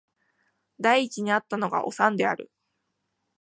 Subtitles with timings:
[0.79, 2.49] 第一に逢ったのがおさんである